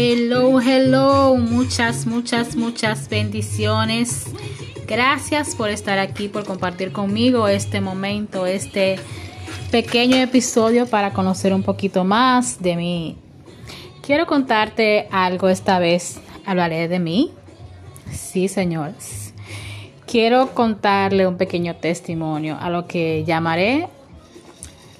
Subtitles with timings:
[0.00, 4.26] Hello, hello, muchas, muchas, muchas bendiciones.
[4.86, 9.00] Gracias por estar aquí, por compartir conmigo este momento, este
[9.72, 13.16] pequeño episodio para conocer un poquito más de mí.
[14.00, 16.20] Quiero contarte algo esta vez.
[16.46, 17.32] Hablaré de mí.
[18.12, 19.34] Sí, señores.
[20.06, 23.88] Quiero contarle un pequeño testimonio a lo que llamaré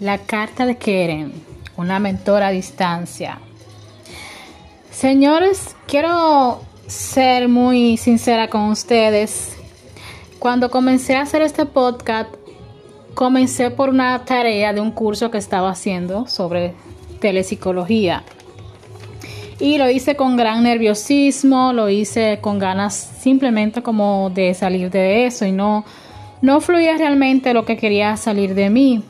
[0.00, 1.32] la carta de Keren,
[1.76, 3.38] una mentora a distancia
[4.98, 9.56] Señores, quiero ser muy sincera con ustedes.
[10.40, 12.34] Cuando comencé a hacer este podcast,
[13.14, 16.74] comencé por una tarea de un curso que estaba haciendo sobre
[17.20, 18.24] telepsicología.
[19.60, 25.26] Y lo hice con gran nerviosismo, lo hice con ganas simplemente como de salir de
[25.26, 25.84] eso y no,
[26.42, 29.04] no fluía realmente lo que quería salir de mí.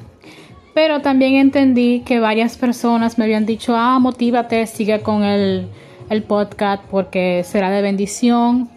[0.78, 5.66] Pero también entendí que varias personas me habían dicho, ah, motívate, sigue con el,
[6.10, 8.68] el podcast porque será de bendición.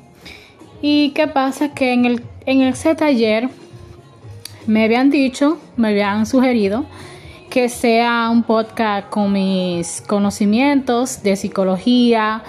[0.82, 3.50] Y qué pasa que en el, en ese taller
[4.68, 6.86] me habían dicho, me habían sugerido
[7.50, 12.44] que sea un podcast con mis conocimientos de psicología,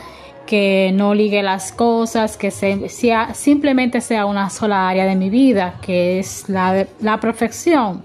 [0.47, 5.79] que no ligue las cosas, que sea, simplemente sea una sola área de mi vida,
[5.83, 8.05] que es la, la perfección.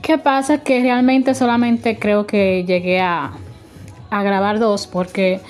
[0.00, 0.62] ¿Qué pasa?
[0.62, 3.32] Que realmente solamente creo que llegué a,
[4.10, 5.40] grabar dos porque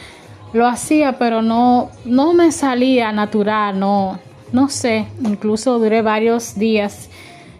[0.52, 4.18] lo hacía, pero no, no me salía natural, no,
[4.52, 7.08] no sé, incluso duré varios días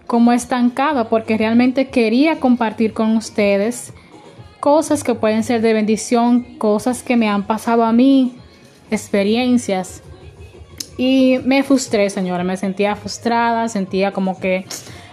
[0.07, 3.93] como estancado porque realmente quería compartir con ustedes
[4.61, 8.37] cosas que pueden ser de bendición, cosas que me han pasado a mí,
[8.91, 10.03] experiencias.
[10.99, 14.65] Y me frustré, señora, me sentía frustrada, sentía como que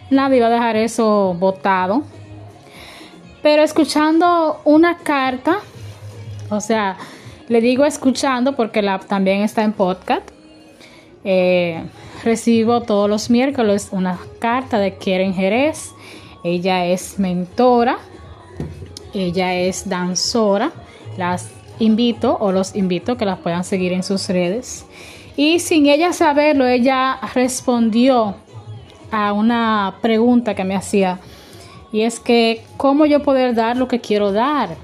[0.09, 2.03] nadie iba a dejar eso botado.
[3.41, 5.57] Pero escuchando una carta,
[6.53, 6.97] o sea,
[7.49, 10.29] le digo escuchando porque la, también está en podcast.
[11.25, 11.83] Eh,
[12.23, 15.91] recibo todos los miércoles una carta de Keren Jerez.
[16.43, 17.97] Ella es mentora,
[19.13, 20.71] ella es danzora.
[21.17, 21.49] Las
[21.79, 24.85] invito o los invito que las puedan seguir en sus redes.
[25.35, 28.35] Y sin ella saberlo, ella respondió
[29.11, 31.19] a una pregunta que me hacía
[31.93, 34.75] y es que cómo yo poder dar lo que quiero dar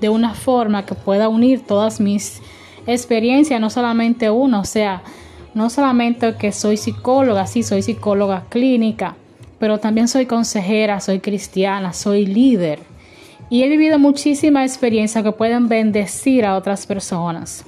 [0.00, 2.40] de una forma que pueda unir todas mis
[2.86, 5.02] experiencias, no solamente uno, o sea,
[5.54, 9.16] no solamente que soy psicóloga, sí, soy psicóloga clínica,
[9.58, 12.80] pero también soy consejera, soy cristiana, soy líder.
[13.50, 17.64] Y he vivido muchísima experiencia que pueden bendecir a otras personas.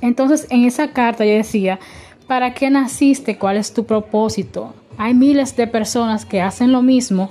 [0.00, 1.78] Entonces, en esa carta yo decía,
[2.26, 3.38] ¿para qué naciste?
[3.38, 4.74] ¿Cuál es tu propósito?
[4.98, 7.30] Hay miles de personas que hacen lo mismo,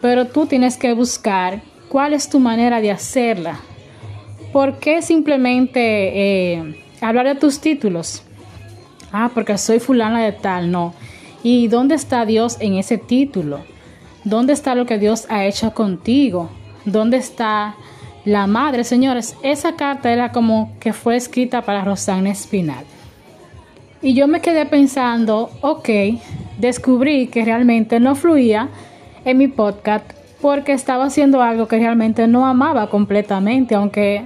[0.00, 3.58] pero tú tienes que buscar cuál es tu manera de hacerla.
[4.52, 8.22] ¿Por qué simplemente eh, hablar de tus títulos?
[9.12, 10.94] Ah, porque soy fulana de tal, no.
[11.42, 13.60] ¿Y dónde está Dios en ese título?
[14.24, 16.48] ¿Dónde está lo que Dios ha hecho contigo?
[16.84, 17.74] ¿Dónde está
[18.24, 18.84] la madre?
[18.84, 22.84] Señores, esa carta era como que fue escrita para Rosana Espinal.
[24.00, 25.88] Y yo me quedé pensando, ok,
[26.58, 28.68] descubrí que realmente no fluía
[29.24, 34.24] en mi podcast porque estaba haciendo algo que realmente no amaba completamente, aunque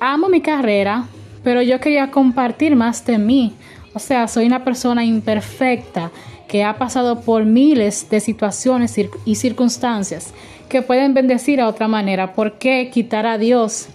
[0.00, 1.04] amo mi carrera,
[1.42, 3.54] pero yo quería compartir más de mí.
[3.94, 6.10] O sea, soy una persona imperfecta
[6.48, 10.34] que ha pasado por miles de situaciones y circunstancias
[10.68, 12.32] que pueden bendecir a otra manera.
[12.32, 13.88] ¿Por qué quitar a Dios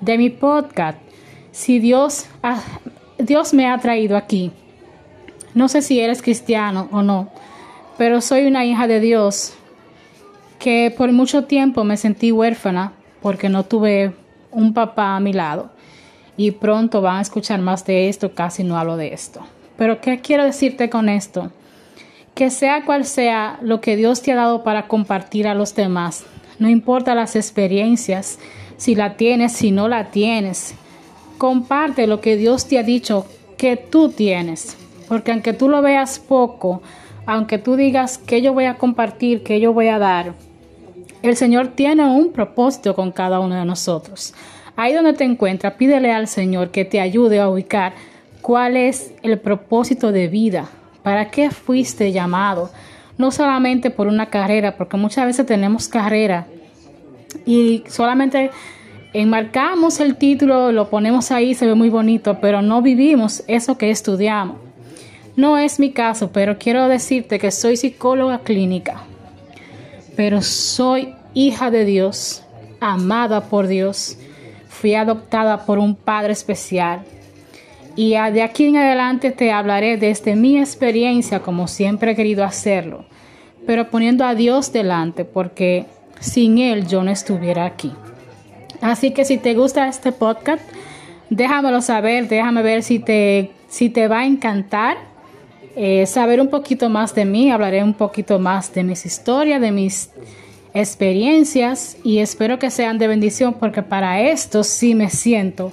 [0.00, 0.98] de mi podcast?
[1.52, 2.26] Si Dios,
[3.18, 4.52] Dios me ha traído aquí.
[5.54, 7.30] No sé si eres cristiano o no,
[7.98, 9.55] pero soy una hija de Dios
[10.66, 14.14] que por mucho tiempo me sentí huérfana porque no tuve
[14.50, 15.70] un papá a mi lado.
[16.36, 19.46] Y pronto van a escuchar más de esto, casi no hablo de esto.
[19.76, 21.52] Pero ¿qué quiero decirte con esto?
[22.34, 26.24] Que sea cual sea lo que Dios te ha dado para compartir a los demás,
[26.58, 28.40] no importa las experiencias,
[28.76, 30.74] si la tienes, si no la tienes,
[31.38, 33.24] comparte lo que Dios te ha dicho
[33.56, 34.76] que tú tienes.
[35.06, 36.82] Porque aunque tú lo veas poco,
[37.24, 40.34] aunque tú digas que yo voy a compartir, que yo voy a dar,
[41.28, 44.34] el Señor tiene un propósito con cada uno de nosotros.
[44.76, 47.94] Ahí donde te encuentras, pídele al Señor que te ayude a ubicar
[48.42, 50.68] cuál es el propósito de vida,
[51.02, 52.70] para qué fuiste llamado,
[53.18, 56.46] no solamente por una carrera, porque muchas veces tenemos carrera
[57.44, 58.50] y solamente
[59.12, 63.90] enmarcamos el título, lo ponemos ahí, se ve muy bonito, pero no vivimos eso que
[63.90, 64.58] estudiamos.
[65.36, 69.02] No es mi caso, pero quiero decirte que soy psicóloga clínica,
[70.16, 72.42] pero soy hija de Dios,
[72.80, 74.16] amada por Dios,
[74.68, 77.02] fui adoptada por un padre especial.
[77.94, 83.04] Y de aquí en adelante te hablaré desde mi experiencia como siempre he querido hacerlo,
[83.66, 85.84] pero poniendo a Dios delante porque
[86.20, 87.92] sin Él yo no estuviera aquí.
[88.80, 90.62] Así que si te gusta este podcast,
[91.28, 94.96] déjamelo saber, déjame ver si te, si te va a encantar
[95.76, 99.70] eh, saber un poquito más de mí, hablaré un poquito más de mis historias, de
[99.70, 100.10] mis
[100.74, 105.72] experiencias y espero que sean de bendición porque para esto sí me siento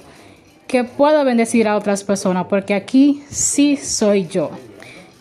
[0.66, 4.50] que puedo bendecir a otras personas porque aquí sí soy yo.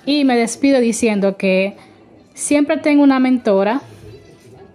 [0.06, 1.76] Y me despido diciendo que
[2.34, 3.82] siempre tengo una mentora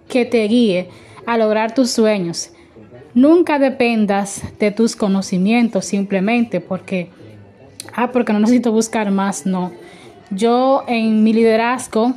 [0.07, 0.89] que te guíe
[1.25, 2.51] a lograr tus sueños.
[3.13, 7.09] Nunca dependas de tus conocimientos simplemente porque,
[7.93, 9.71] ah, porque no necesito buscar más, no.
[10.31, 12.13] Yo en mi liderazgo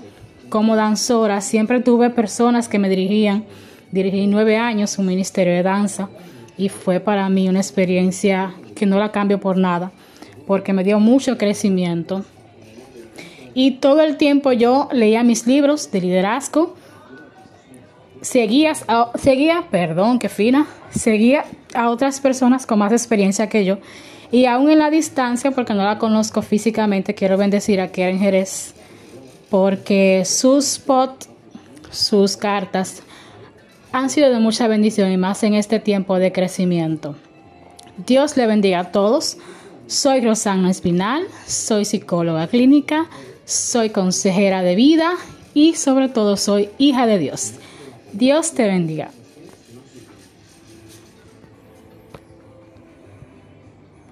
[0.53, 3.47] como danzora siempre tuve personas que me dirigían.
[3.91, 6.11] Dirigí nueve años un ministerio de danza
[6.59, 9.93] y fue para mí una experiencia que no la cambio por nada
[10.47, 12.27] porque me dio mucho crecimiento.
[13.55, 16.77] Y todo el tiempo yo leía mis libros de liderazgo,
[18.21, 18.75] seguía,
[19.15, 23.79] seguía, perdón, qué fina, seguía a otras personas con más experiencia que yo
[24.31, 28.75] y aún en la distancia, porque no la conozco físicamente, quiero bendecir a Karen Jerez,
[29.53, 31.27] porque sus spot,
[31.91, 33.03] sus cartas,
[33.93, 37.17] han sido de mucha bendición y más en este tiempo de crecimiento.
[38.07, 39.37] Dios le bendiga a todos.
[39.87, 43.11] Soy Rosana Espinal, soy psicóloga clínica,
[43.45, 45.13] soy consejera de vida
[45.53, 47.53] y sobre todo soy hija de Dios.
[48.15, 49.11] Dios te bendiga.